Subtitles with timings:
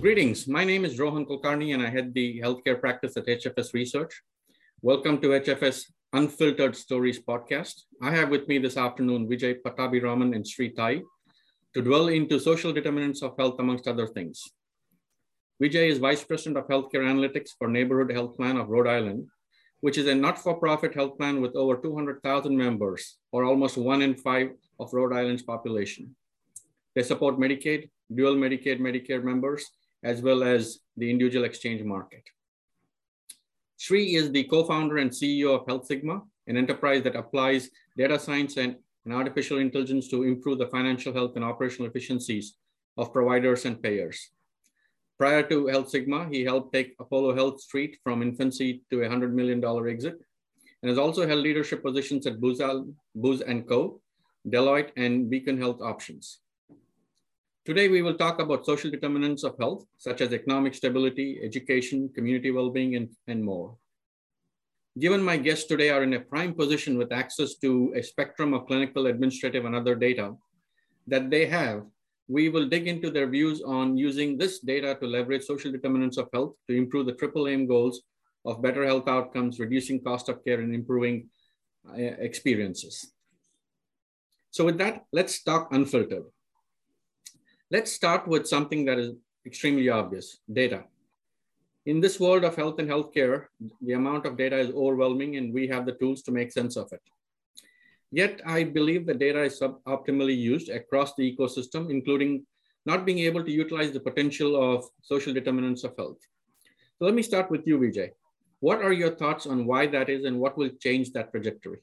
[0.00, 0.48] Greetings.
[0.48, 4.22] My name is Rohan Kulkarni and I head the healthcare practice at HFS Research.
[4.80, 7.82] Welcome to HFS Unfiltered Stories podcast.
[8.00, 11.02] I have with me this afternoon Vijay Pattabhiraman and Sri Tai
[11.74, 14.42] to dwell into social determinants of health, amongst other things.
[15.62, 19.26] Vijay is Vice President of Healthcare Analytics for Neighborhood Health Plan of Rhode Island,
[19.82, 24.52] which is a not-for-profit health plan with over 200,000 members, or almost one in five
[24.78, 26.16] of Rhode Island's population.
[26.94, 29.70] They support Medicaid, dual Medicaid, Medicare members,
[30.02, 32.22] as well as the individual exchange market.
[33.76, 38.56] Sri is the co-founder and CEO of Health Sigma, an enterprise that applies data science
[38.56, 42.56] and, and artificial intelligence to improve the financial health and operational efficiencies
[42.98, 44.30] of providers and payers.
[45.18, 49.32] Prior to Health Sigma, he helped take Apollo Health Street from infancy to a $100
[49.32, 50.18] million exit
[50.82, 52.60] and has also held leadership positions at Booz,
[53.14, 54.00] Booz & Co.,
[54.48, 56.40] Deloitte, and Beacon Health Options.
[57.66, 62.50] Today, we will talk about social determinants of health, such as economic stability, education, community
[62.50, 63.76] well-being, and, and more.
[64.98, 68.66] Given my guests today are in a prime position with access to a spectrum of
[68.66, 70.34] clinical, administrative, and other data
[71.06, 71.84] that they have,
[72.28, 76.28] we will dig into their views on using this data to leverage social determinants of
[76.32, 78.02] health to improve the triple aim goals
[78.46, 81.28] of better health outcomes, reducing cost of care, and improving
[81.86, 83.12] uh, experiences.
[84.50, 86.24] So with that, let's talk unfiltered.
[87.72, 89.12] Let's start with something that is
[89.46, 90.82] extremely obvious, data.
[91.86, 93.44] In this world of health and healthcare,
[93.80, 96.92] the amount of data is overwhelming and we have the tools to make sense of
[96.92, 97.00] it.
[98.10, 102.44] Yet I believe the data is optimally used across the ecosystem, including
[102.86, 106.18] not being able to utilize the potential of social determinants of health.
[106.98, 108.10] So let me start with you, Vijay.
[108.58, 111.78] What are your thoughts on why that is and what will change that trajectory?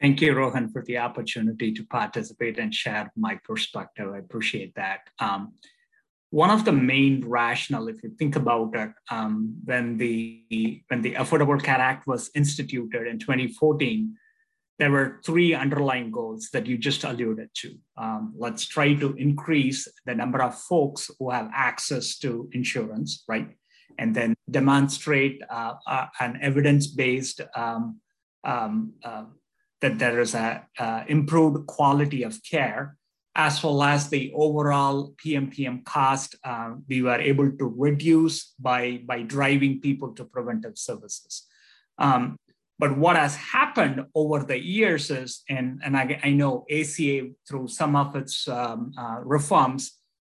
[0.00, 4.08] Thank you, Rohan, for the opportunity to participate and share my perspective.
[4.14, 5.00] I appreciate that.
[5.18, 5.54] Um,
[6.30, 11.14] one of the main rationale, if you think about it, um, when the when the
[11.14, 14.14] Affordable Care Act was instituted in 2014,
[14.78, 17.74] there were three underlying goals that you just alluded to.
[17.96, 23.48] Um, let's try to increase the number of folks who have access to insurance, right?
[23.98, 28.00] And then demonstrate uh, uh, an evidence-based um,
[28.44, 29.24] um, uh,
[29.80, 32.96] that there is a uh, improved quality of care
[33.38, 39.22] as well as the overall PMPM cost uh, we were able to reduce by, by
[39.22, 41.46] driving people to preventive services.
[41.98, 42.36] Um,
[42.80, 47.68] but what has happened over the years is, and, and I, I know ACA through
[47.68, 49.92] some of its um, uh, reforms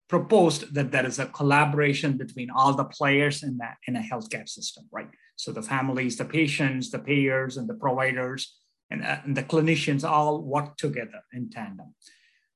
[0.08, 4.48] proposed that there is a collaboration between all the players in, that, in a healthcare
[4.48, 5.10] system, right?
[5.38, 8.58] So the families, the patients, the payers, and the providers
[8.92, 11.96] and, uh, and the clinicians all work together in tandem.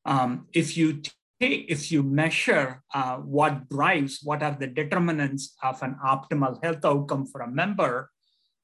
[0.05, 1.01] Um, if you
[1.39, 6.85] take, if you measure uh, what drives, what are the determinants of an optimal health
[6.85, 8.11] outcome for a member,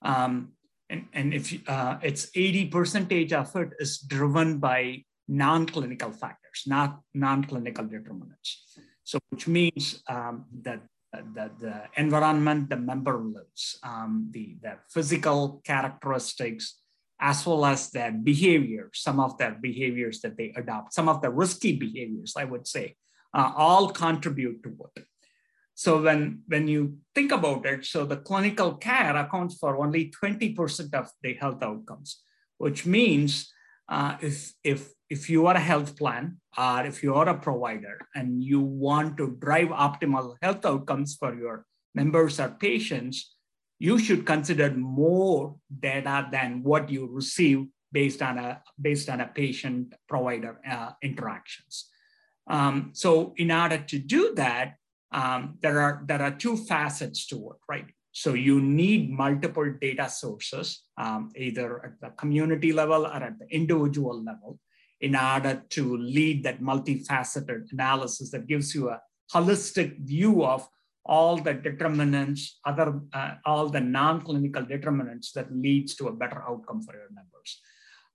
[0.04, 0.52] um,
[0.90, 7.00] and, and if uh, it's 80 percentage of it is driven by non-clinical factors, not
[7.14, 8.78] non-clinical determinants.
[9.04, 10.82] So which means um, that
[11.14, 16.81] the, the environment the member lives, um, the, the physical characteristics,
[17.22, 21.30] as well as their behavior, some of their behaviors that they adopt, some of the
[21.30, 22.96] risky behaviors, I would say,
[23.34, 25.06] uh, all contribute to it.
[25.76, 30.94] So when, when you think about it, so the clinical care accounts for only 20%
[30.96, 32.22] of the health outcomes,
[32.58, 33.52] which means
[33.88, 38.00] uh, if, if, if you are a health plan or if you are a provider
[38.16, 43.36] and you want to drive optimal health outcomes for your members or patients,
[43.82, 49.28] you should consider more data than what you receive based on a based on a
[49.28, 51.90] patient provider uh, interactions.
[52.48, 54.76] Um, so in order to do that,
[55.12, 57.90] um, there are there are two facets to it, right?
[58.12, 63.48] So you need multiple data sources, um, either at the community level or at the
[63.50, 64.60] individual level,
[65.00, 69.02] in order to lead that multifaceted analysis that gives you a
[69.34, 70.70] holistic view of
[71.06, 76.82] all the determinants, other uh, all the non-clinical determinants that leads to a better outcome
[76.84, 77.60] for your members.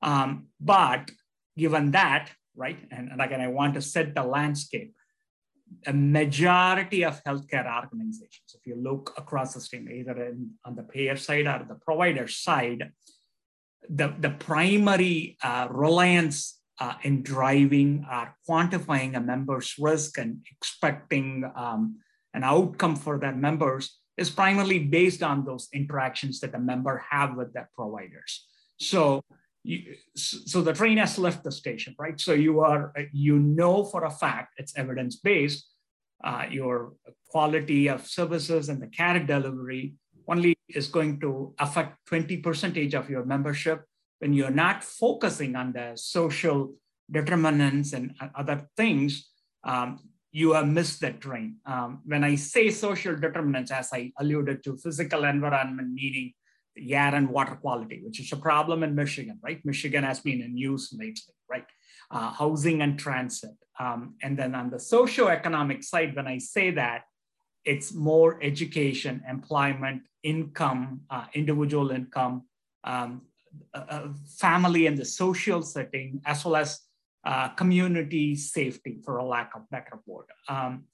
[0.02, 1.10] Um, but
[1.56, 4.94] given that, right, and, and again, I want to set the landscape.
[5.86, 10.84] A majority of healthcare organizations, if you look across the stream, either in, on the
[10.84, 12.92] payer side or the provider side,
[13.88, 21.50] the, the primary uh, reliance uh, in driving or quantifying a member's risk and expecting
[21.56, 21.96] um,
[22.36, 27.36] an outcome for their members is primarily based on those interactions that the member have
[27.36, 28.46] with their providers.
[28.78, 29.22] So,
[29.64, 32.20] you, so the train has left the station, right?
[32.20, 35.66] So you are, you know for a fact, it's evidence-based,
[36.24, 36.92] uh, your
[37.28, 39.94] quality of services and the care delivery
[40.28, 43.84] only is going to affect 20 percentage of your membership
[44.18, 46.74] when you're not focusing on the social
[47.10, 49.30] determinants and other things,
[49.64, 50.00] um,
[50.36, 51.56] you have missed that train.
[51.64, 56.34] Um, when I say social determinants, as I alluded to, physical environment, meaning
[56.74, 59.64] the air and water quality, which is a problem in Michigan, right?
[59.64, 61.64] Michigan has been in news lately, right?
[62.10, 63.56] Uh, housing and transit.
[63.80, 67.04] Um, and then on the socio-economic side, when I say that,
[67.64, 72.42] it's more education, employment, income, uh, individual income,
[72.84, 73.22] um,
[73.72, 76.85] uh, family and the social setting, as well as
[77.26, 80.26] uh, community safety, for a lack of better word.
[80.48, 80.84] Um,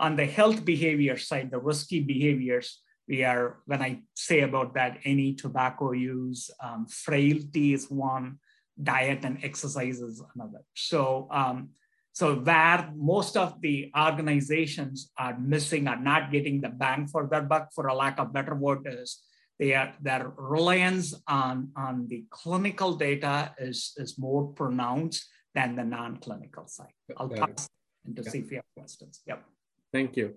[0.00, 4.98] on the health behavior side, the risky behaviors, we are, when I say about that,
[5.04, 8.38] any tobacco use, um, frailty is one,
[8.82, 10.62] diet and exercise is another.
[10.74, 11.68] So, um,
[12.12, 17.42] so where most of the organizations are missing, are not getting the bang for their
[17.42, 19.22] buck, for a lack of better word, is
[19.58, 25.84] they are, their reliance on, on the clinical data is, is more pronounced than the
[25.84, 26.92] non-clinical side.
[27.16, 27.68] I'll pass
[28.16, 28.30] to yeah.
[28.30, 29.22] see if you have questions.
[29.26, 29.44] Yep.
[29.92, 30.34] Thank you.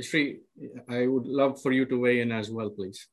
[0.00, 0.40] Sri,
[0.88, 3.06] I would love for you to weigh in as well, please.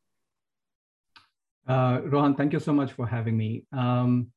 [1.67, 3.65] Uh, Rohan, thank you so much for having me.
[3.71, 4.27] Um,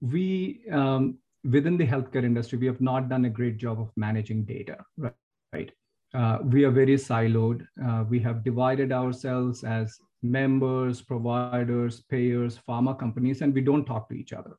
[0.00, 4.44] we, um, within the healthcare industry, we have not done a great job of managing
[4.44, 5.14] data, right?
[5.52, 5.70] right?
[6.14, 7.66] Uh, we are very siloed.
[7.84, 14.08] Uh, we have divided ourselves as members, providers, payers, pharma companies, and we don't talk
[14.08, 14.56] to each other.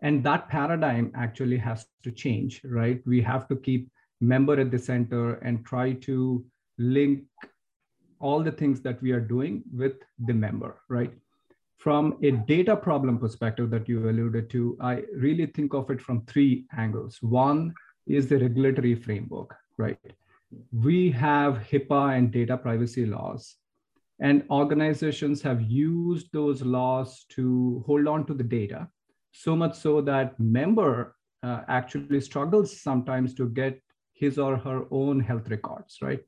[0.00, 3.02] And that paradigm actually has to change, right?
[3.04, 3.90] We have to keep
[4.20, 6.44] member at the center and try to
[6.78, 7.24] link
[8.20, 9.94] all the things that we are doing with
[10.26, 11.12] the member, right?
[11.78, 16.24] From a data problem perspective that you alluded to, I really think of it from
[16.26, 17.18] three angles.
[17.22, 17.72] One
[18.06, 19.98] is the regulatory framework, right?
[20.72, 23.56] We have HIPAA and data privacy laws,
[24.20, 28.88] and organizations have used those laws to hold on to the data,
[29.38, 31.14] so much so that member
[31.44, 33.80] uh, actually struggles sometimes to get
[34.12, 36.20] his or her own health records, right?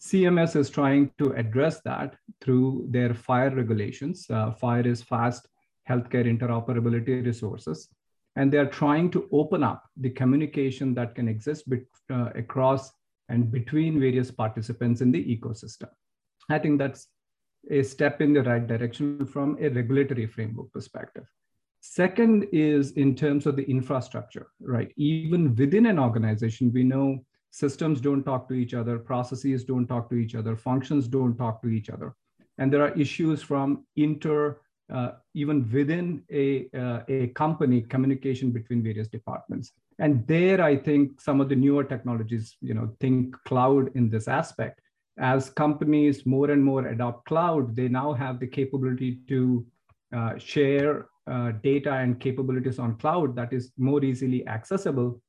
[0.00, 4.26] CMS is trying to address that through their FHIR regulations.
[4.28, 4.52] Uh,
[4.84, 5.46] is fast
[5.88, 7.88] healthcare interoperability resources.
[8.34, 11.64] And they're trying to open up the communication that can exist
[12.10, 12.90] uh, across
[13.28, 15.88] and between various participants in the ecosystem.
[16.48, 17.06] I think that's
[17.70, 21.28] a step in the right direction from a regulatory framework perspective.
[21.80, 24.92] Second is in terms of the infrastructure, right?
[24.96, 27.18] Even within an organization, we know
[27.50, 31.62] systems don't talk to each other, processes don't talk to each other, functions don't talk
[31.62, 32.14] to each other.
[32.58, 34.60] And there are issues from inter,
[34.92, 39.72] uh, even within a, uh, a company, communication between various departments.
[39.98, 44.28] And there, I think some of the newer technologies, you know, think cloud in this
[44.28, 44.80] aspect.
[45.18, 49.66] As companies more and more adopt cloud, they now have the capability to
[50.14, 55.20] uh, share uh, data and capabilities on cloud that is more easily accessible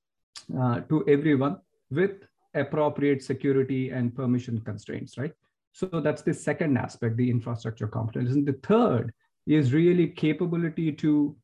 [0.59, 1.57] uh, to everyone
[1.89, 2.11] with
[2.53, 5.33] appropriate security and permission constraints, right?
[5.73, 8.31] So that's the second aspect, the infrastructure competence.
[8.31, 9.13] And the third
[9.47, 11.35] is really capability to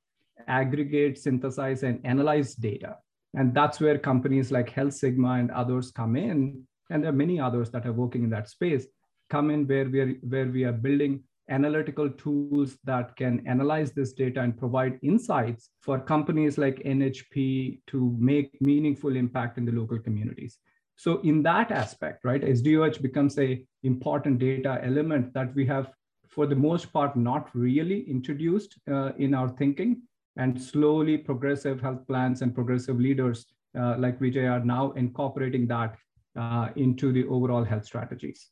[0.48, 2.98] aggregate, synthesize, and analyze data.
[3.34, 7.40] And that's where companies like Health Sigma and others come in, and there are many
[7.40, 8.86] others that are working in that space,
[9.30, 14.14] come in where we are, where we are building analytical tools that can analyze this
[14.14, 20.00] data and provide insights for companies like NHP to make meaningful impact in the local
[20.00, 20.60] communities.
[20.96, 25.92] So in that aspect, right, SDOH becomes a important data element that we have,
[26.28, 30.02] for the most part, not really introduced uh, in our thinking.
[30.38, 33.46] And slowly, progressive health plans and progressive leaders
[33.78, 35.96] uh, like Vijay are now incorporating that
[36.36, 38.50] uh, into the overall health strategies.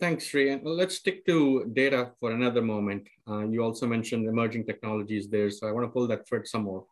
[0.00, 0.60] Thanks, Sri.
[0.62, 3.08] Let's stick to data for another moment.
[3.28, 6.62] Uh, you also mentioned emerging technologies there, so I want to pull that thread some
[6.62, 6.84] more.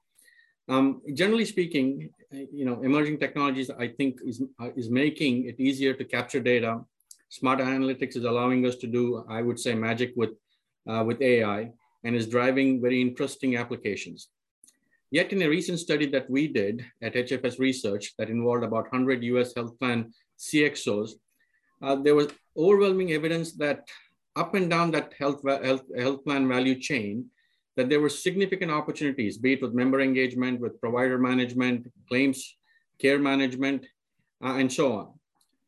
[0.69, 5.95] Um, generally speaking, you know, emerging technologies, I think, is, uh, is making it easier
[5.95, 6.81] to capture data.
[7.29, 10.31] Smart analytics is allowing us to do, I would say, magic with,
[10.89, 11.71] uh, with AI
[12.03, 14.31] and is driving very interesting applications.
[15.13, 19.23] Yet in a recent study that we did at HFS Research that involved about 100
[19.23, 21.13] US health plan CXOs,
[21.81, 23.89] uh, there was overwhelming evidence that
[24.37, 27.27] up and down that health, health, health plan value chain,
[27.77, 32.57] that there were significant opportunities, be it with member engagement, with provider management, claims,
[32.99, 33.87] care management,
[34.45, 35.13] uh, and so on.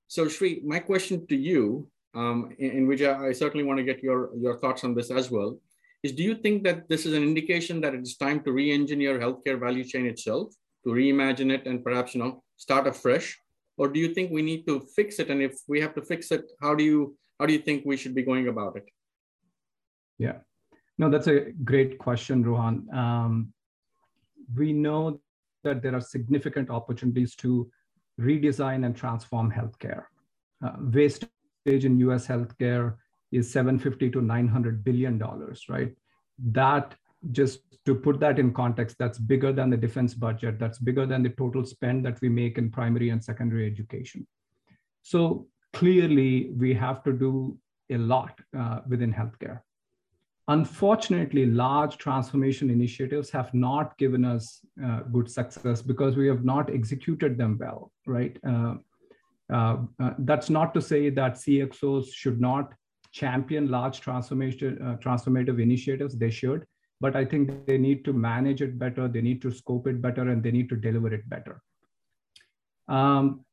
[0.09, 3.85] So Sri, my question to you, um, in, in, which I, I certainly want to
[3.85, 5.59] get your, your thoughts on this as well,
[6.03, 9.61] is do you think that this is an indication that it's time to re-engineer healthcare
[9.61, 10.55] value chain itself
[10.85, 13.39] to reimagine it and perhaps you know start afresh
[13.79, 15.31] or do you think we need to fix it?
[15.31, 17.97] And if we have to fix it how do you how do you think we
[17.97, 18.87] should be going about it?
[20.19, 20.39] Yeah.
[20.99, 22.89] No that's a great question rohan.
[22.93, 23.53] Um,
[24.55, 25.21] we know
[25.65, 27.71] that there are significant opportunities to
[28.21, 30.05] redesign and transform healthcare.
[30.65, 32.97] Uh, wastage in us healthcare
[33.31, 35.95] is 750 to 900 billion dollars right?
[36.53, 36.95] That
[37.33, 40.59] just to put that in context, that's bigger than the defense budget.
[40.59, 44.27] That's bigger than the total spend that we make in primary and secondary education.
[45.03, 47.57] So clearly, we have to do
[47.91, 49.61] a lot uh, within healthcare.
[50.49, 56.73] Unfortunately, large transformation initiatives have not given us uh, good success because we have not
[56.73, 58.39] executed them well, right?
[58.47, 58.75] Uh,
[59.53, 62.73] uh, uh that's not to say that CXOs should not
[63.13, 66.17] champion large transformation, uh, transformative initiatives.
[66.17, 66.67] They should
[67.01, 70.29] but I think they need to manage it better, they need to scope it better,
[70.29, 71.63] and they need to deliver it better.
[72.89, 73.45] Um,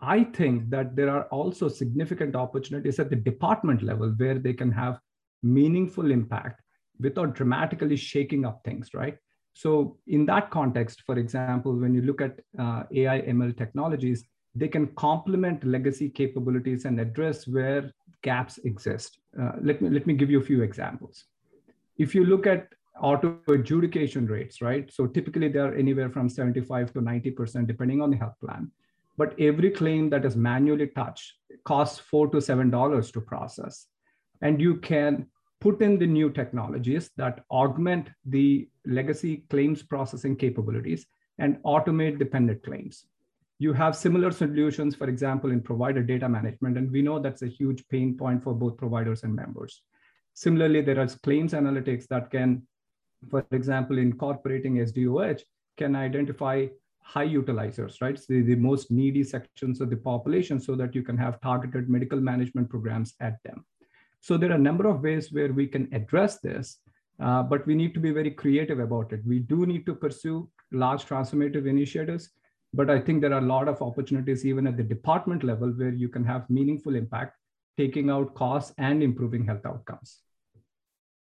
[0.00, 4.72] I think that there are also significant opportunities at the department level where they can
[4.72, 4.98] have
[5.42, 6.60] meaningful impact
[6.98, 9.16] without dramatically shaking up things, right?
[9.54, 14.24] So, in that context, for example, when you look at uh, AI ML technologies,
[14.54, 19.18] they can complement legacy capabilities and address where gaps exist.
[19.38, 21.26] Uh, let, me, let me give you a few examples
[21.96, 22.68] if you look at
[23.00, 24.92] auto adjudication rates, right?
[24.92, 28.70] So typically they're anywhere from 75 to 90%, depending on the health plan.
[29.16, 31.34] But every claim that is manually touched
[31.64, 33.86] costs four to seven dollars to process.
[34.40, 35.26] And you can
[35.60, 41.06] put in the new technologies that augment the legacy claims processing capabilities
[41.38, 43.06] and automate dependent claims.
[43.58, 47.46] You have similar solutions, for example, in provider data management, and we know that's a
[47.46, 49.82] huge pain point for both providers and members.
[50.34, 52.66] Similarly, there are claims analytics that can,
[53.30, 55.42] for example, incorporating SDOH,
[55.76, 56.66] can identify
[57.00, 58.18] high utilizers, right?
[58.18, 61.88] So the, the most needy sections of the population so that you can have targeted
[61.88, 63.64] medical management programs at them.
[64.20, 66.78] So there are a number of ways where we can address this,
[67.20, 69.20] uh, but we need to be very creative about it.
[69.26, 72.30] We do need to pursue large transformative initiatives,
[72.72, 75.92] but I think there are a lot of opportunities even at the department level where
[75.92, 77.36] you can have meaningful impact
[77.76, 80.20] taking out costs and improving health outcomes.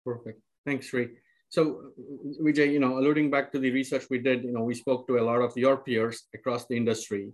[0.06, 0.42] Perfect.
[0.66, 1.10] Thanks, Sri.
[1.50, 1.92] So,
[2.42, 5.20] Vijay, you know, alluding back to the research we did, you know, we spoke to
[5.20, 7.32] a lot of your peers across the industry.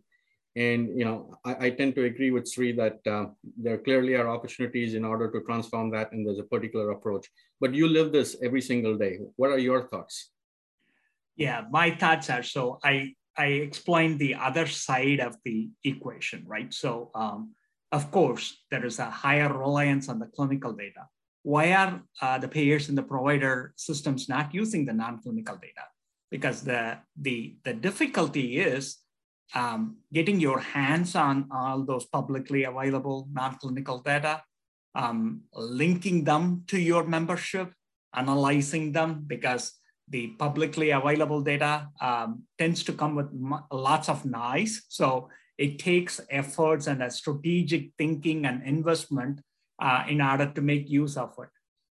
[0.55, 3.27] And, you know, I, I tend to agree with Sri that uh,
[3.57, 7.27] there clearly are opportunities in order to transform that, and there's a particular approach.
[7.61, 9.19] But you live this every single day.
[9.37, 10.31] What are your thoughts?
[11.37, 16.71] Yeah, my thoughts are so I I explained the other side of the equation, right?
[16.73, 17.55] So um,
[17.91, 21.07] of course, there is a higher reliance on the clinical data.
[21.43, 25.85] Why are uh, the payers and the provider systems not using the non-clinical data?
[26.29, 28.97] Because the, the, the difficulty is
[29.53, 34.43] um, getting your hands on all those publicly available non-clinical data,
[34.95, 37.73] um, linking them to your membership,
[38.13, 39.73] analyzing them, because
[40.07, 43.27] the publicly available data um, tends to come with
[43.71, 44.83] lots of noise.
[44.89, 45.29] So
[45.61, 49.41] it takes efforts and a strategic thinking and investment
[49.79, 51.49] uh, in order to make use of it.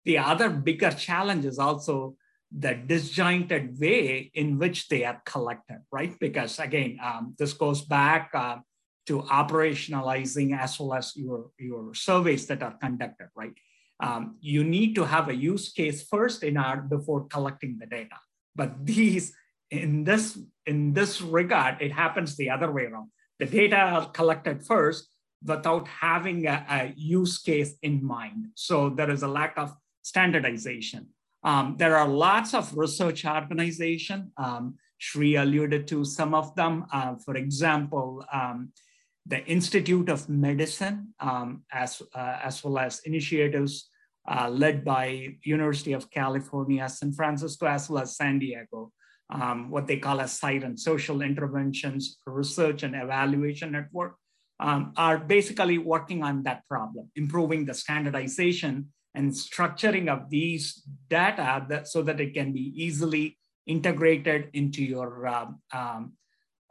[0.04, 2.16] The other bigger challenge is also
[2.52, 6.12] the disjointed way in which they are collected, right?
[6.20, 8.58] Because again, um, this goes back uh,
[9.06, 13.56] to operationalizing as well as your, your surveys that are conducted, right?
[13.98, 18.18] Um, you need to have a use case first in our before collecting the data.
[18.54, 19.32] But these,
[19.70, 24.62] in this, in this regard, it happens the other way around the data are collected
[24.64, 25.08] first
[25.44, 28.46] without having a, a use case in mind.
[28.54, 31.08] So there is a lack of standardization.
[31.42, 34.32] Um, there are lots of research organization.
[34.36, 36.86] Um, Sri alluded to some of them.
[36.90, 38.72] Uh, for example, um,
[39.26, 43.90] the Institute of Medicine, um, as, uh, as well as initiatives
[44.26, 48.92] uh, led by University of California, San Francisco, as well as San Diego,
[49.30, 54.16] um, what they call a site and Social Interventions Research and Evaluation Network,
[54.60, 61.64] um, are basically working on that problem, improving the standardization and structuring of these data
[61.68, 66.12] that, so that it can be easily integrated into your um, um,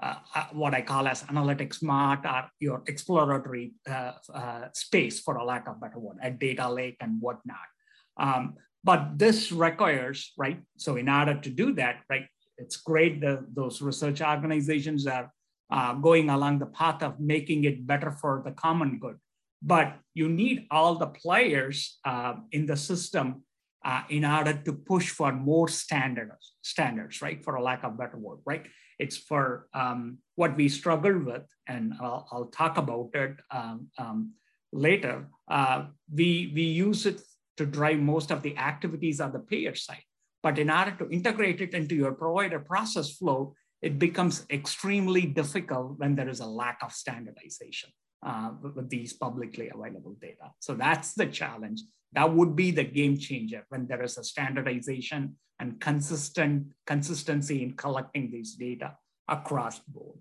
[0.02, 5.38] uh, uh, what I call as analytics mart or your exploratory uh, uh, space, for
[5.38, 7.70] a lack of better word, a data lake and whatnot.
[8.18, 10.60] Um, but this requires, right?
[10.78, 12.26] So in order to do that, right,
[12.58, 15.32] it's great that those research organizations are
[15.72, 19.18] uh, going along the path of making it better for the common good.
[19.62, 23.44] But you need all the players uh, in the system
[23.86, 27.44] uh, in order to push for more standards, standards, right?
[27.44, 28.66] For a lack of better word, right?
[29.00, 34.34] It's for um, what we struggle with, and I'll, I'll talk about it um, um,
[34.72, 35.28] later.
[35.48, 37.22] Uh, we, we use it
[37.58, 40.04] to drive most of the activities on the payer side.
[40.44, 45.98] But in order to integrate it into your provider process flow, it becomes extremely difficult
[46.00, 47.90] when there is a lack of standardization
[48.26, 50.52] uh, with these publicly available data.
[50.60, 51.82] So that's the challenge.
[52.12, 57.74] That would be the game changer when there is a standardization and consistent consistency in
[57.74, 58.98] collecting these data
[59.28, 60.20] across board.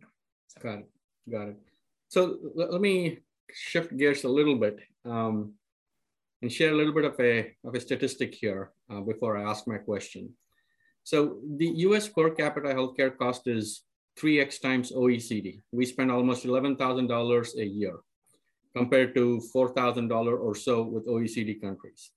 [0.49, 0.61] So.
[0.63, 0.91] Got it.
[1.31, 1.57] Got it.
[2.09, 3.19] So let me
[3.53, 5.55] shift gears a little bit um,
[6.43, 9.67] and share a little bit of a, of a statistic here uh, before I ask
[9.67, 10.31] my question.
[11.05, 13.83] So the US per capita healthcare cost is
[14.19, 15.61] 3x times OECD.
[15.73, 17.97] We spend almost $11,000 a year
[18.77, 22.11] compared to $4,000 or so with OECD countries.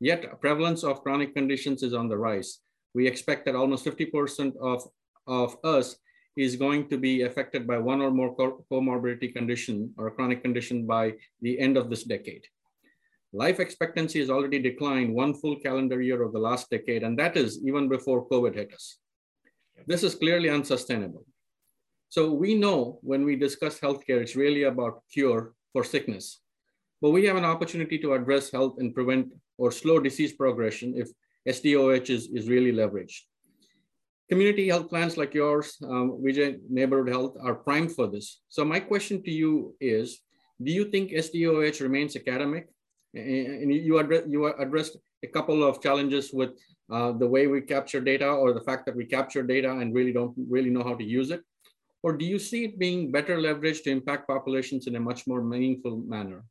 [0.00, 2.58] Yet prevalence of chronic conditions is on the rise.
[2.94, 4.82] We expect that almost 50% of,
[5.26, 5.96] of us
[6.36, 8.34] is going to be affected by one or more
[8.70, 12.46] comorbidity condition or chronic condition by the end of this decade.
[13.34, 17.36] Life expectancy has already declined one full calendar year of the last decade, and that
[17.36, 18.98] is even before COVID hit us.
[19.86, 21.24] This is clearly unsustainable.
[22.10, 26.40] So we know when we discuss healthcare, it's really about cure for sickness.
[27.00, 31.08] But we have an opportunity to address health and prevent or slow disease progression if
[31.48, 33.18] SDOH is, is really leveraged.
[34.28, 38.42] Community health plans like yours, um, Vijay Neighborhood Health, are primed for this.
[38.48, 40.20] So my question to you is,
[40.62, 42.68] do you think SDOH remains academic?
[43.14, 46.50] And you, address, you addressed a couple of challenges with
[46.90, 50.12] uh, the way we capture data or the fact that we capture data and really
[50.12, 51.42] don't really know how to use it.
[52.02, 55.42] Or do you see it being better leveraged to impact populations in a much more
[55.42, 56.44] meaningful manner?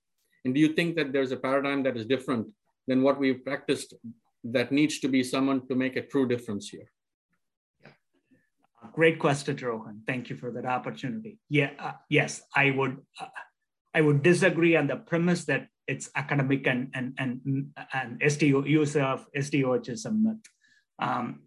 [0.46, 2.48] And do you think that there's a paradigm that is different
[2.88, 3.94] than what we've practiced
[4.44, 6.89] that needs to be someone to make a true difference here?
[8.94, 10.01] Great question, Rohan.
[10.08, 11.38] Thank you for that opportunity.
[11.50, 12.98] Yeah, uh, yes, I would.
[13.20, 13.27] Uh,
[13.94, 18.96] I would disagree on the premise that it's academic and and and and SDO use
[18.96, 20.46] of SDOH is a myth.
[21.00, 21.42] Um,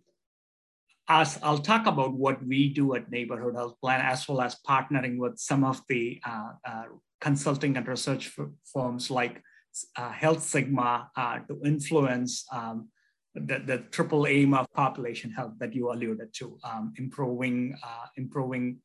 [1.09, 5.19] as I'll talk about what we do at Neighborhood Health Plan, as well as partnering
[5.19, 6.85] with some of the uh, uh,
[7.21, 8.33] consulting and research
[8.73, 9.43] firms like
[9.97, 12.89] uh, Health Sigma uh, to influence um,
[13.35, 18.79] the, the, triple aim of population health that you alluded to, um, improving, uh, improving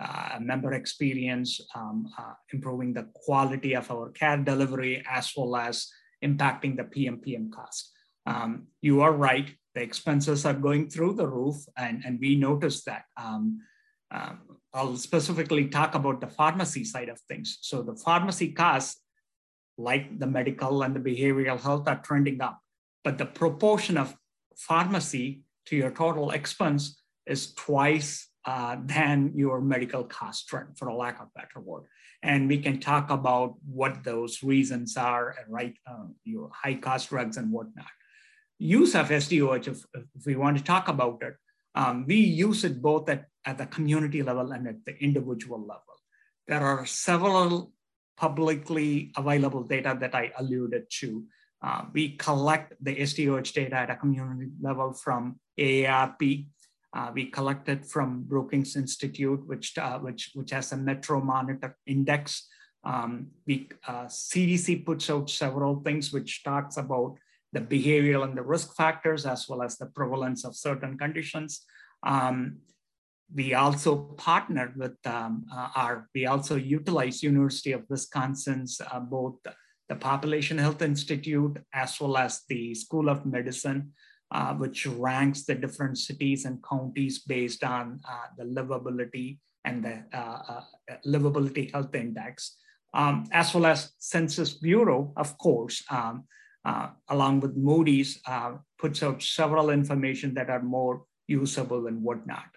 [0.00, 2.08] uh, member experience, um,
[2.52, 5.88] improving the quality of our care delivery, as well as
[6.24, 7.92] impacting the PMPM cost.
[8.26, 12.86] Um, you are right the expenses are going through the roof, and, and we noticed
[12.86, 13.04] that.
[13.16, 13.60] Um,
[14.10, 14.40] um,
[14.72, 17.58] I'll specifically talk about the pharmacy side of things.
[17.60, 19.00] So the pharmacy costs,
[19.76, 22.60] like the medical and the behavioral health, are trending up,
[23.02, 24.16] but the proportion of
[24.56, 30.96] pharmacy to your total expense is twice uh, than your medical cost trend, for a
[30.96, 31.84] lack of better word.
[32.22, 35.74] And we can talk about what those reasons are, right?
[35.86, 37.86] Uh, your high cost drugs and whatnot
[38.58, 41.34] use of SDOH, if, if we want to talk about it,
[41.74, 45.94] um, we use it both at, at the community level and at the individual level.
[46.46, 47.72] There are several
[48.16, 51.24] publicly available data that I alluded to.
[51.62, 56.46] Uh, we collect the SDOH data at a community level from AARP.
[56.94, 62.46] Uh, we collected from Brookings Institute, which, uh, which, which has a Metro Monitor Index.
[62.84, 67.16] Um, we, CDC uh, puts out several things which talks about
[67.52, 71.62] the behavioral and the risk factors, as well as the prevalence of certain conditions.
[72.04, 72.58] Um,
[73.34, 79.36] we also partnered with um, uh, our, we also utilize University of Wisconsin's uh, both
[79.88, 83.92] the Population Health Institute as well as the School of Medicine,
[84.30, 90.04] uh, which ranks the different cities and counties based on uh, the livability and the
[90.12, 90.60] uh, uh,
[91.06, 92.56] livability health index,
[92.92, 96.24] um, as well as Census Bureau, of course, um,
[96.64, 98.20] uh, along with Moody's,
[98.78, 102.48] puts out several information that are more usable and whatnot.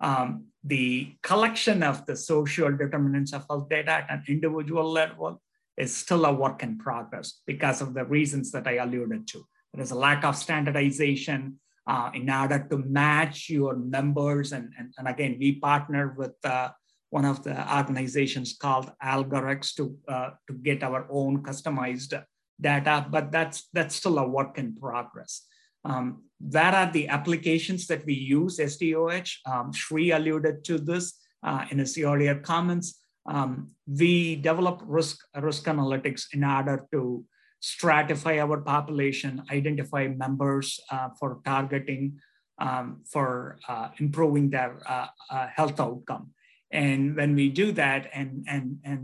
[0.00, 5.40] Um, the collection of the social determinants of health data at an individual level
[5.76, 9.46] is still a work in progress because of the reasons that I alluded to.
[9.74, 14.52] There is a lack of standardization uh, in order to match your members.
[14.52, 16.70] And, and, and again, we partner with uh,
[17.10, 22.22] one of the organizations called Algorex to, uh, to get our own customized
[22.60, 25.42] data, but that's, that's still a work in progress.
[25.84, 29.38] Um, that are the applications that we use SDOH.
[29.44, 33.00] Um, Sri alluded to this uh, in his earlier comments.
[33.26, 37.24] Um, we develop risk, risk analytics in order to
[37.64, 42.20] stratify our population, identify members uh, for targeting,
[42.60, 46.36] um, for uh, improving their uh, uh, health outcome.
[46.70, 49.02] And when we do that, and and and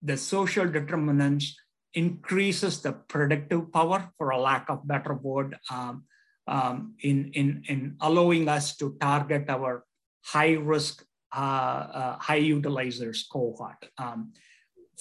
[0.00, 1.52] the social determinants
[1.92, 6.04] increases the predictive power, for a lack of better word, um,
[6.46, 9.84] um, in, in, in allowing us to target our
[10.24, 13.84] high risk, uh, uh, high utilizers cohort.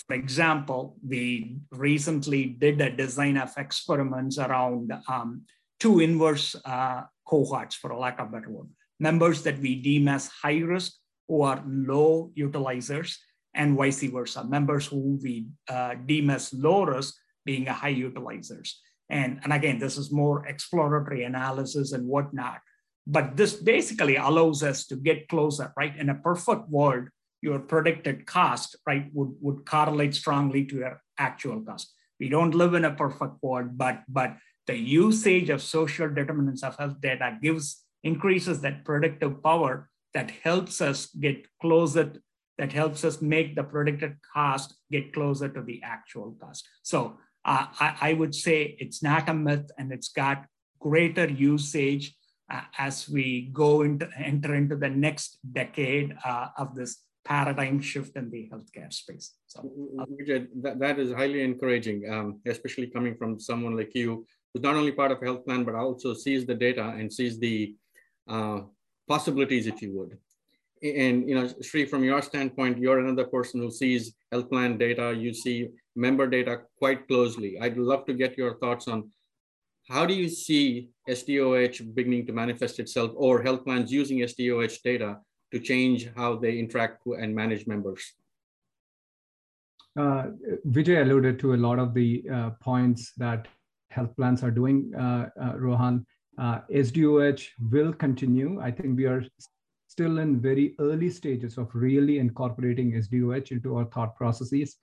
[0.07, 5.43] For example, we recently did a design of experiments around um,
[5.79, 10.59] two inverse uh, cohorts, for lack of better word, members that we deem as high
[10.59, 10.93] risk
[11.27, 13.15] who are low utilizers,
[13.53, 18.73] and vice versa, members who we uh, deem as low risk being a high utilizers.
[19.09, 22.59] And, and again, this is more exploratory analysis and whatnot.
[23.07, 25.95] But this basically allows us to get closer, right?
[25.97, 27.09] In a perfect world,
[27.41, 31.93] your predicted cost, right, would, would correlate strongly to your actual cost.
[32.19, 34.35] We don't live in a perfect world, but, but
[34.67, 40.81] the usage of social determinants of health data gives increases that predictive power that helps
[40.81, 42.13] us get closer,
[42.57, 46.67] that helps us make the predicted cost get closer to the actual cost.
[46.83, 50.45] So uh, I, I, would say it's not a myth and it's got
[50.79, 52.15] greater usage
[52.51, 58.15] uh, as we go into enter into the next decade uh, of this paradigm shift
[58.15, 59.33] in the healthcare space.
[59.47, 59.71] So
[60.19, 64.75] Vijay, that, that is highly encouraging, um, especially coming from someone like you, who's not
[64.75, 67.75] only part of a health plan, but also sees the data and sees the
[68.27, 68.61] uh,
[69.07, 70.17] possibilities, if you would.
[70.81, 75.13] And you know, Sri, from your standpoint, you're another person who sees health plan data.
[75.13, 77.59] You see member data quite closely.
[77.59, 79.11] I'd love to get your thoughts on
[79.89, 85.17] how do you see SDOH beginning to manifest itself or health plans using SDOH data
[85.51, 88.13] to change how they interact and manage members?
[89.97, 90.27] Uh,
[90.67, 93.47] Vijay alluded to a lot of the uh, points that
[93.89, 96.05] health plans are doing, uh, uh Rohan.
[96.37, 98.61] Uh, SDOH will continue.
[98.61, 99.23] I think we are
[99.87, 104.77] still in very early stages of really incorporating SDOH into our thought processes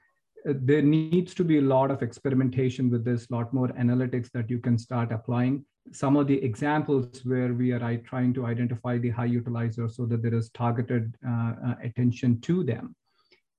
[0.47, 4.49] there needs to be a lot of experimentation with this, a lot more analytics that
[4.49, 5.65] you can start applying.
[5.93, 10.23] Some of the examples where we are trying to identify the high utilizers so that
[10.23, 12.95] there is targeted uh, uh, attention to them.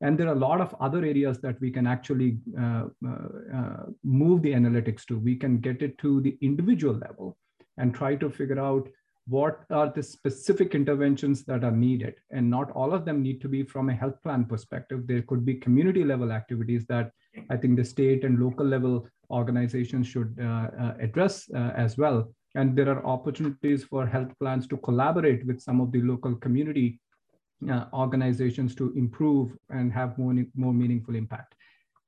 [0.02, 3.86] And there are a lot of other areas that we can actually uh, uh, uh
[4.04, 5.18] move the analytics to.
[5.18, 7.38] We can get it to the individual level
[7.78, 8.88] and try to figure out
[9.28, 13.50] what are the specific interventions that are needed and not all of them need to
[13.50, 17.12] be from a health plan perspective there could be community level activities that
[17.50, 22.32] i think the state and local level organizations should uh, uh, address uh, as well
[22.56, 27.00] and there are opportunities for health plans to collaborate with some of the local community
[27.92, 31.56] organizations to improve and have more, more meaningful impact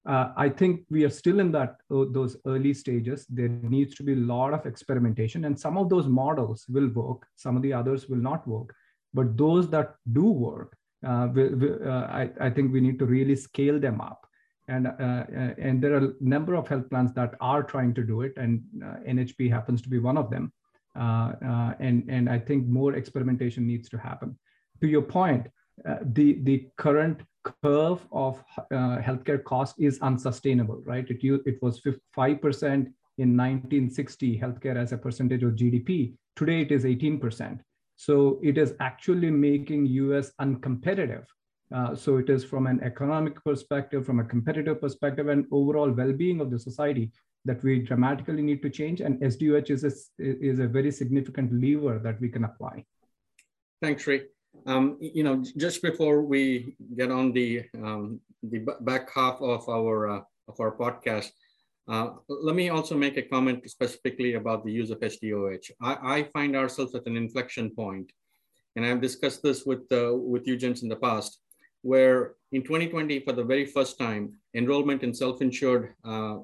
[0.08, 3.26] uh, I think we are still in that those early stages.
[3.30, 7.28] There needs to be a lot of experimentation, and some of those models will work.
[7.36, 8.74] Some of the others will not work.
[9.14, 13.80] But those that do work, uh, uh, I, I, think we need to really scale
[13.80, 14.26] them up.
[14.70, 18.04] And uh, uh, and there are a number of health plans that are trying to
[18.04, 18.62] do it, and
[19.08, 20.54] NHP happens to be one of them.
[20.96, 24.38] and and I think more experimentation needs to happen.
[24.82, 25.48] To your point,
[26.18, 27.22] the the current
[27.64, 31.10] curve of uh, healthcare cost is unsustainable, right?
[31.10, 36.16] It, it was 5% in 1960, healthcare as a percentage of GDP.
[36.36, 37.60] Today it is 18%.
[37.96, 41.26] So it is actually making US uncompetitive.
[41.74, 46.42] Uh, so it is from an economic perspective, from a competitive perspective, and overall well-being
[46.42, 47.12] of the society
[47.46, 49.02] that we dramatically need to change.
[49.02, 52.86] And SDOH is a, is a very significant lever that we can apply.
[53.82, 54.24] Thanks, Sri.
[54.66, 60.10] Um, you know, just before we get on the um, the back half of our
[60.10, 61.30] uh, of our podcast,
[61.88, 65.72] uh, let me also make a comment specifically about the use of SDOH.
[65.82, 68.12] I, I find ourselves at an inflection point,
[68.76, 71.40] and I've discussed this with uh, with you gents in the past,
[71.82, 76.38] where in 2020, for the very first time, enrollment in self-insured uh,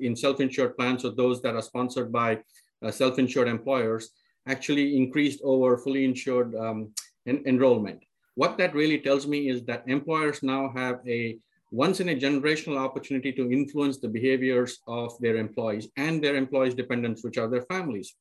[0.00, 2.38] in self-insured plans or those that are sponsored by
[2.82, 4.10] uh, self-insured employers
[4.46, 6.92] actually increased over fully insured um,
[7.26, 8.00] en enrollment.
[8.36, 11.38] What that really tells me is that employers now have a
[11.70, 16.74] once in a generational opportunity to influence the behaviors of their employees and their employees'
[16.74, 18.14] dependents, which are their families.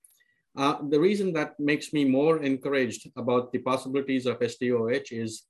[0.57, 5.43] Uh, the reason that makes me more encouraged about the possibilities of SDOH is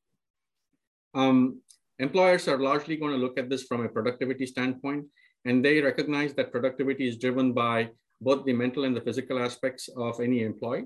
[1.17, 1.59] um,
[1.99, 5.05] employers are largely going to look at this from a productivity standpoint,
[5.45, 7.89] and they recognize that productivity is driven by
[8.21, 10.85] both the mental and the physical aspects of any employee,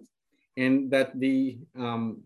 [0.57, 2.23] and that the um,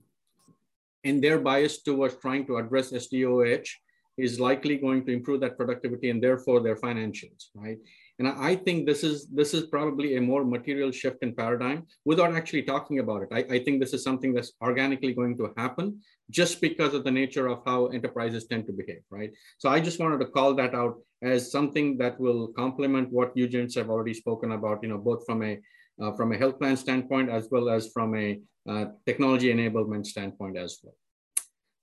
[1.04, 3.70] and their bias towards trying to address SDOH
[4.18, 7.78] is likely going to improve that productivity and therefore their financials, right?
[8.17, 12.34] And I think this is this is probably a more material shift in paradigm without
[12.34, 13.30] actually talking about it.
[13.32, 15.99] I, I think this is something that's organically going to happen
[16.30, 19.32] just because of the nature of how enterprises tend to behave, right?
[19.58, 23.47] So I just wanted to call that out as something that will complement what you
[23.49, 25.60] gents have already spoken about, you know, both from a
[26.01, 30.58] uh, from a health plan standpoint as well as from a uh, technology enablement standpoint
[30.58, 30.95] as well.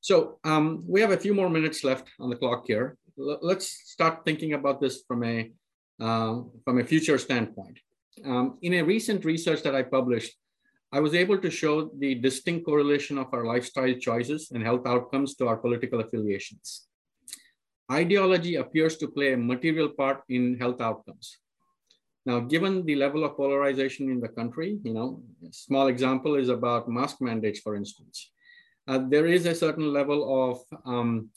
[0.01, 2.97] So um, we have a few more minutes left on the clock here.
[3.19, 5.53] L let's start thinking about this from a
[6.03, 7.79] uh, from a future standpoint.
[8.25, 10.33] Um, in a recent research that I published,
[10.93, 15.35] I was able to show the distinct correlation of our lifestyle choices and health outcomes
[15.37, 16.89] to our political affiliations.
[17.91, 21.39] Ideology appears to play a material part in health outcomes.
[22.27, 26.49] Now, given the level of polarization in the country, you know, a small example is
[26.49, 28.31] about mask mandates, for instance.
[28.87, 31.31] Uh, there is a certain level of um,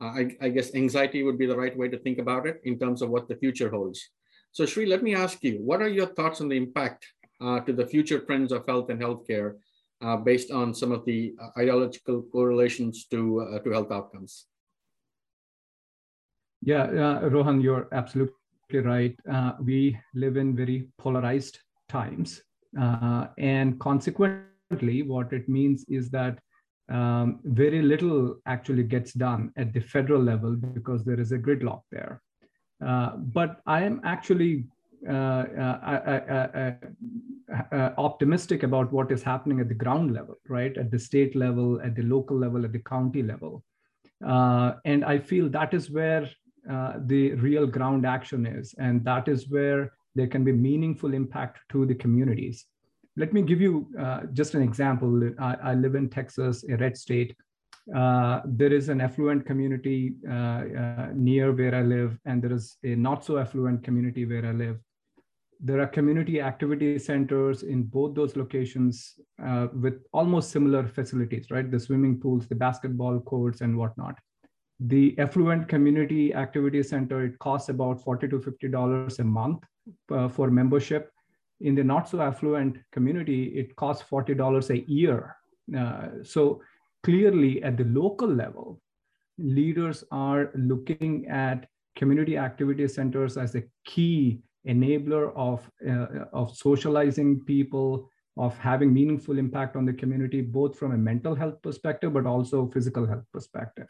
[0.00, 3.00] I, I, guess anxiety would be the right way to think about it in terms
[3.00, 4.10] of what the future holds.
[4.52, 7.06] So Sri, let me ask you, what are your thoughts on the impact
[7.40, 9.54] uh, to the future trends of health and healthcare
[10.00, 14.46] uh, based on some of the uh, ideological correlations to, uh, to health outcomes?
[16.62, 16.86] Yeah,
[17.20, 18.34] Rohan, you're absolutely
[18.72, 19.16] right.
[19.30, 22.42] Uh, we live in very polarized times.
[22.80, 26.38] Uh, and consequently, what it means is that
[26.90, 31.82] um, very little actually gets done at the federal level because there is a gridlock
[31.90, 32.20] there.
[32.84, 34.66] Uh, but I am actually
[35.08, 36.72] uh, uh,
[37.72, 40.76] uh, optimistic about what is happening at the ground level, right?
[40.76, 43.62] At the state level, at the local level, at the county level.
[44.20, 46.28] and I feel that is where
[46.66, 48.74] the real ground action is.
[48.78, 52.66] And that is where there can be meaningful impact to the communities.
[53.16, 55.30] Let me give you uh, just an example.
[55.38, 57.36] I, I, live in Texas, a red state.
[57.94, 62.76] Uh, there is an affluent community uh, uh, near where I live, and there is
[62.82, 64.78] a not so affluent community where I live.
[65.60, 71.70] There are community activity centers in both those locations uh, with almost similar facilities, right?
[71.70, 74.18] The swimming pools, the basketball courts, and whatnot
[74.80, 79.62] the affluent community activity center it costs about 40 to 50 dollars a month
[80.10, 81.10] uh, for membership
[81.60, 85.36] in the not so affluent community, it costs $40 a year.
[85.76, 86.60] Uh, so
[87.02, 88.80] clearly at the local level,
[89.38, 97.40] leaders are looking at community activity centers as a key enabler of, uh, of socializing
[97.44, 102.26] people, of having meaningful impact on the community, both from a mental health perspective, but
[102.26, 103.86] also physical health perspective.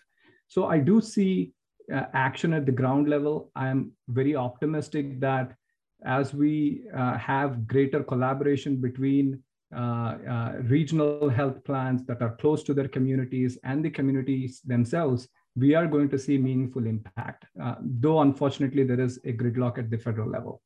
[0.48, 1.52] So I do see
[1.92, 3.50] uh, action at the ground level.
[3.56, 5.54] I'm very optimistic that
[6.04, 9.42] as we uh, have greater collaboration between
[9.74, 15.28] uh, uh, regional health plans that are close to their communities and the communities themselves,
[15.56, 17.46] we are going to see meaningful impact.
[17.60, 20.62] Uh, though, unfortunately, there is a gridlock at the federal level.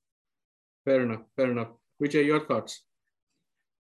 [0.85, 1.23] Fair enough.
[1.37, 1.69] Fair enough.
[2.03, 2.83] Vijay, your thoughts?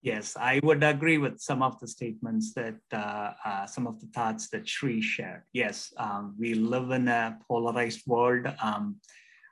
[0.00, 4.06] Yes, I would agree with some of the statements that uh, uh, some of the
[4.06, 5.42] thoughts that Sri shared.
[5.52, 8.46] Yes, um, we live in a polarized world.
[8.62, 9.00] Um,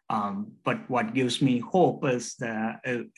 [0.09, 2.77] um, but what gives me hope is the,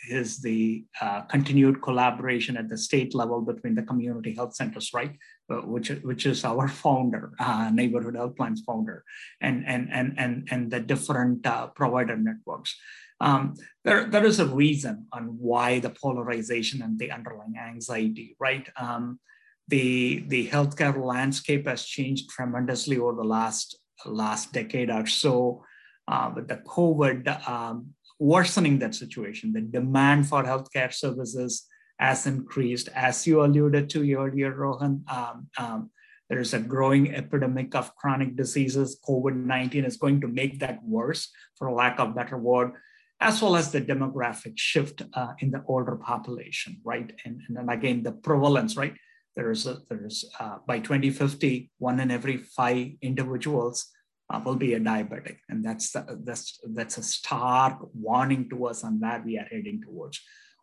[0.08, 5.14] is the uh, continued collaboration at the state level between the community health centers, right?
[5.50, 9.04] Uh, which, which is our founder, uh, Neighborhood Health Plans founder,
[9.42, 12.74] and, and, and, and, and the different uh, provider networks.
[13.20, 18.66] Um, there, there is a reason on why the polarization and the underlying anxiety, right?
[18.80, 19.20] Um,
[19.66, 25.64] the, the healthcare landscape has changed tremendously over the last, last decade or so
[26.08, 31.66] uh, with the COVID um, worsening that situation, the demand for healthcare services
[31.98, 32.88] has increased.
[32.94, 35.90] As you alluded to earlier, Rohan, um, um,
[36.30, 38.98] there is a growing epidemic of chronic diseases.
[39.06, 42.72] COVID 19 is going to make that worse, for lack of better word,
[43.20, 47.12] as well as the demographic shift uh, in the older population, right?
[47.24, 48.94] And, and then again, the prevalence, right?
[49.36, 53.90] There is, a, there is uh, by 2050, one in every five individuals
[54.30, 55.38] uh, will be a diabetic.
[55.48, 59.82] And that's, the, that's, that's a stark warning to us on where we are heading
[59.82, 60.20] towards.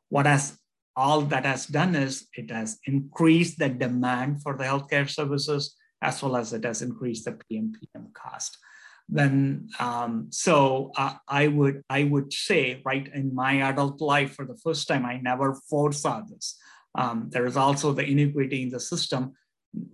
[0.09, 0.57] What has
[0.95, 6.21] all that has done is it has increased the demand for the healthcare services as
[6.21, 8.57] well as it has increased the PMPM cost.
[9.07, 14.45] Then, um, so uh, I would I would say, right in my adult life, for
[14.45, 16.57] the first time, I never foresaw this.
[16.97, 19.33] Um, there is also the inequity in the system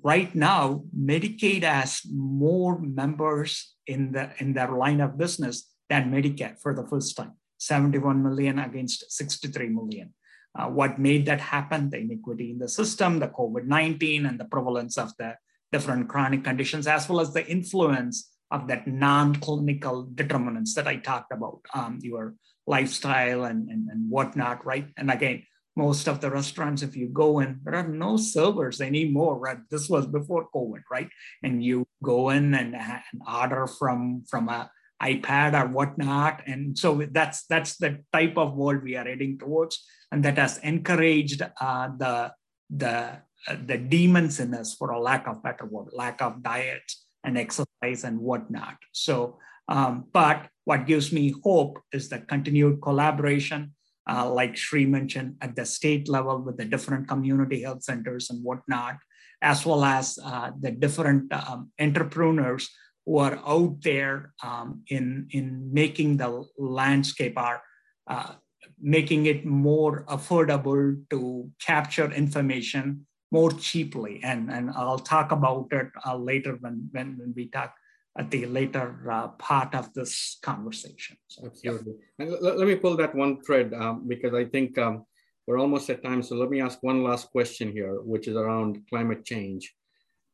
[0.04, 6.60] right now, Medicaid has more members in, the, in their line of business than Medicare
[6.60, 10.14] for the first time 71 million against 63 million.
[10.58, 11.90] Uh, what made that happen?
[11.90, 15.36] The inequity in the system, the COVID 19, and the prevalence of the
[15.72, 21.32] different chronic conditions, as well as the influence of that non-clinical determinants that I talked
[21.32, 22.36] about, um, your
[22.68, 24.88] lifestyle and, and, and whatnot, right?
[24.98, 25.44] And again,
[25.76, 29.58] most of the restaurants, if you go in, there are no servers anymore, right?
[29.70, 31.10] This was before COVID, right?
[31.44, 34.70] And you go in and, and order from, from a
[35.02, 36.44] iPad or whatnot.
[36.46, 40.60] And so that's that's the type of world we are heading towards, and that has
[40.60, 42.32] encouraged uh, the
[42.70, 46.84] the uh, the demons in us, for a lack of better word, lack of diet
[47.24, 48.78] and exercise and whatnot.
[48.92, 53.74] So, um, but what gives me hope is the continued collaboration,
[54.10, 58.44] uh, like Sri mentioned, at the state level with the different community health centers and
[58.44, 58.98] whatnot,
[59.42, 62.70] as well as uh, the different um, entrepreneurs
[63.06, 67.62] who are out there um, in, in making the landscape are
[68.08, 68.34] uh,
[68.80, 74.20] making it more affordable to capture information more cheaply.
[74.24, 77.74] And, and I'll talk about it uh, later when, when, when we talk
[78.18, 81.18] at the later uh, part of this conversation.
[81.28, 81.94] So, Absolutely.
[82.20, 82.26] Yeah.
[82.26, 85.06] And let, let, me pull that one thread um, because I think um,
[85.48, 86.22] we're almost at time.
[86.22, 89.74] So let me ask one last question here, which is around climate change.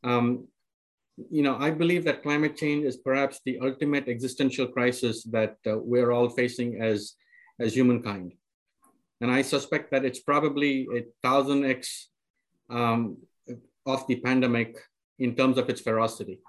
[0.04, 0.48] Um,
[1.30, 5.78] you know, I believe that climate change is perhaps the ultimate existential crisis that uh,
[5.78, 7.14] we're all facing as,
[7.60, 8.34] as humankind.
[9.22, 12.10] And I suspect that it's probably a thousand X
[12.70, 13.18] um,
[13.86, 14.78] of the pandemic
[15.18, 16.40] in terms of its ferocity.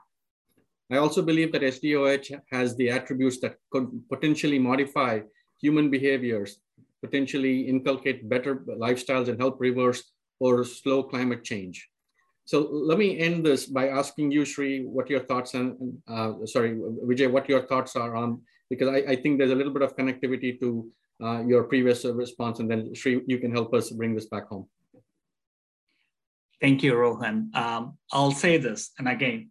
[0.90, 5.20] I also believe that SDOH has the attributes that could potentially modify
[5.60, 6.58] human behaviors,
[7.02, 10.02] potentially inculcate better lifestyles and help reverse
[10.40, 11.88] or slow climate change.
[12.46, 16.74] So let me end this by asking you, Sri, what your thoughts and uh, sorry,
[16.74, 19.96] Vijay, what your thoughts are on because I, I think there's a little bit of
[19.96, 20.90] connectivity to
[21.22, 24.68] uh, your previous response, and then Sri, you can help us bring this back home.
[26.60, 27.50] Thank you, Rohan.
[27.54, 29.50] Um, I'll say this, and again,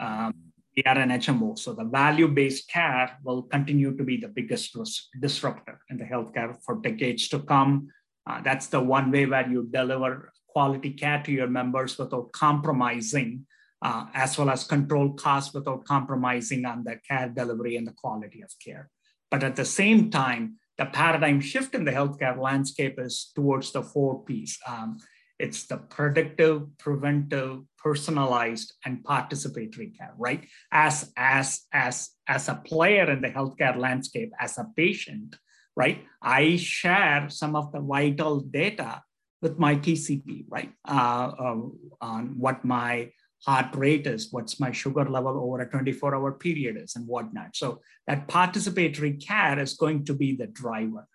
[0.00, 0.34] um,
[0.76, 4.76] we are an HMO, so the value-based care will continue to be the biggest
[5.18, 7.88] disruptor in the healthcare for decades to come.
[8.28, 13.46] Uh, that's the one way where you deliver quality care to your members without compromising,
[13.80, 18.42] uh, as well as control costs without compromising on the care delivery and the quality
[18.42, 18.90] of care.
[19.30, 23.82] But at the same time, the paradigm shift in the healthcare landscape is towards the
[23.82, 24.58] four P's.
[24.66, 24.98] Um,
[25.38, 30.46] it's the predictive, preventive, personalized, and participatory care, right?
[30.72, 35.36] As, as, as, as a player in the healthcare landscape, as a patient,
[35.76, 36.04] right?
[36.22, 39.02] I share some of the vital data
[39.42, 40.72] with my PCP, right?
[40.88, 41.56] Uh, uh,
[42.00, 43.10] on what my
[43.44, 47.54] heart rate is, what's my sugar level over a 24 hour period is, and whatnot.
[47.54, 51.06] So that participatory care is going to be the driver,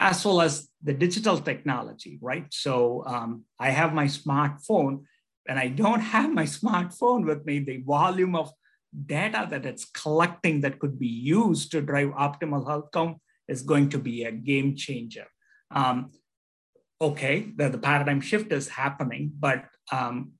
[0.00, 2.46] as well as the digital technology, right?
[2.50, 5.04] So um, I have my smartphone,
[5.46, 7.60] and I don't have my smartphone with me.
[7.60, 8.50] The volume of
[9.06, 13.98] data that it's collecting that could be used to drive optimal outcome is going to
[13.98, 15.26] be a game changer.
[15.70, 16.10] Um,
[17.00, 20.32] okay, the, the paradigm shift is happening, but um,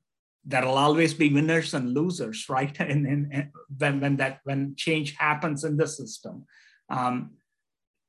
[0.44, 2.74] there'll always be winners and losers, right?
[2.80, 6.46] And, and, and, when, when that when change happens in the system.
[6.88, 7.32] Um,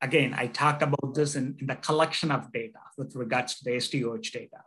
[0.01, 3.71] again, I talked about this in, in, the collection of data with regards to the
[3.77, 4.61] SDOH data.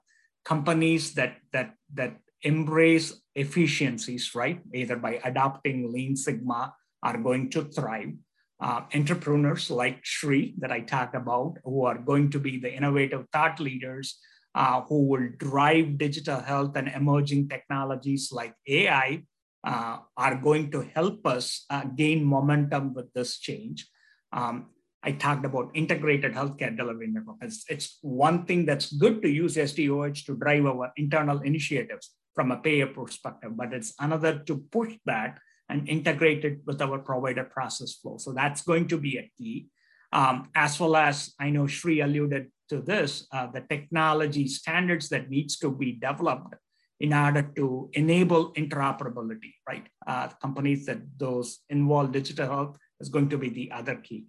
[0.44, 7.64] Companies that that that embrace efficiencies, right, either by adopting Lean Sigma, are going to
[7.64, 8.12] thrive
[8.60, 13.26] uh, entrepreneurs like Sri that I talked about, who are going to be the innovative
[13.32, 14.18] thought leaders
[14.54, 19.22] uh, who will drive digital health and emerging technologies like AI,
[19.66, 23.88] uh, are going to help us uh, gain momentum with this change.
[24.32, 24.66] Um,
[25.04, 27.36] I talked about integrated healthcare delivery network.
[27.42, 32.50] It's, it's, one thing that's good to use SDOH to drive our internal initiatives from
[32.50, 35.38] a payer perspective, but it's another to push that
[35.68, 38.16] and integrate it with our provider process flow.
[38.16, 39.68] So that's going to be a key.
[40.12, 45.28] Um, as well as I know Sri alluded to this, uh, the technology standards that
[45.28, 46.54] needs to be developed
[47.00, 49.86] in order to enable interoperability, right?
[50.06, 54.26] Uh, companies that those involve digital health is going to be the other key.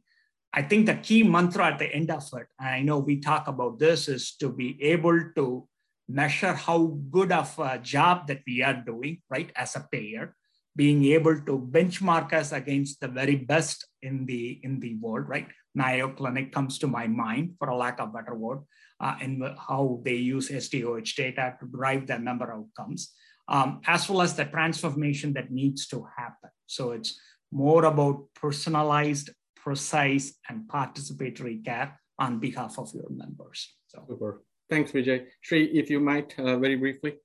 [0.56, 3.49] I think the key mantra at the end of it, and I know we talk
[3.49, 5.68] about this, is to be able to
[6.08, 10.34] measure how good of a job that we are doing, right, as a payer,
[10.74, 15.47] being able to benchmark us against the very best in the in the world, right?
[15.74, 18.60] Mayo Clinic comes to my mind, for a lack of better word,
[19.01, 23.12] uh, in how they use SDOH data to drive their member outcomes,
[23.49, 26.49] um, as well as the transformation that needs to happen.
[26.66, 27.20] So it's
[27.51, 29.32] more about personalized,
[29.66, 33.74] precise, and participatory care on behalf of your members.
[33.88, 34.05] So.
[34.07, 34.43] Super.
[34.70, 35.26] Thanks, Vijay.
[35.41, 37.16] Sri, if you might, uh, very briefly.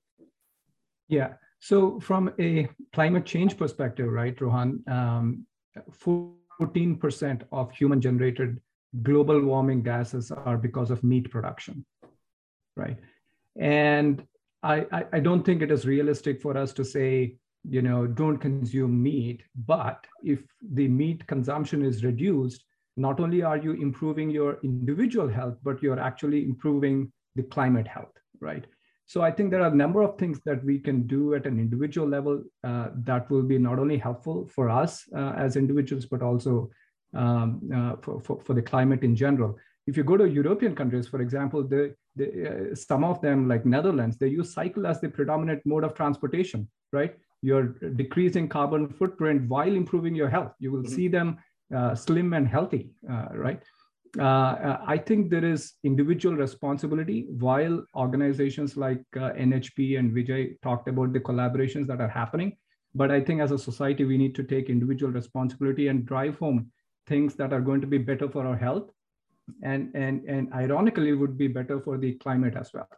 [1.07, 1.33] Yeah.
[1.59, 5.45] So from a climate change perspective, right, Rohan, um,
[6.03, 8.59] 14% of human generated
[9.03, 11.85] global warming gases are because of meat production,
[12.75, 12.97] right?
[13.55, 14.25] And
[14.63, 17.35] I, I, I don't think it is realistic for us to say,
[17.69, 19.43] you know, don't consume meat.
[19.65, 20.39] But if
[20.73, 22.65] the meat consumption is reduced,
[22.97, 28.13] not only are you improving your individual health, but you're actually improving the climate health,
[28.39, 28.65] right?
[29.05, 31.59] So I think there are a number of things that we can do at an
[31.59, 36.21] individual level uh, that will be not only helpful for us uh, as individuals, but
[36.21, 36.69] also
[37.13, 39.57] um, uh, for, for, for, the climate in general.
[39.85, 43.65] If you go to European countries, for example, the, the, uh, some of them like
[43.65, 47.13] Netherlands, they use cycle as the predominant mode of transportation, right?
[47.41, 50.53] You're decreasing carbon footprint while improving your health.
[50.59, 50.95] You will mm-hmm.
[50.95, 51.37] see them
[51.75, 53.61] uh, slim and healthy, uh, right?
[54.19, 60.89] Uh, I think there is individual responsibility while organizations like uh, NHP and Vijay talked
[60.89, 62.57] about the collaborations that are happening.
[62.93, 66.71] But I think as a society, we need to take individual responsibility and drive home
[67.07, 68.91] things that are going to be better for our health
[69.63, 72.89] and, and, and ironically would be better for the climate as well.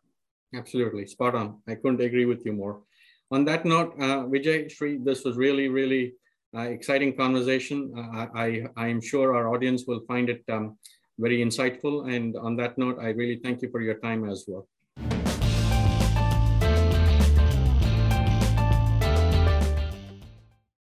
[0.55, 1.61] Absolutely, spot on.
[1.67, 2.81] I couldn't agree with you more.
[3.31, 6.13] On that note, uh, Vijay, Sri, this was really, really
[6.55, 7.93] uh, exciting conversation.
[7.97, 10.77] Uh, I, I am sure our audience will find it um,
[11.17, 12.13] very insightful.
[12.13, 14.67] And on that note, I really thank you for your time as well.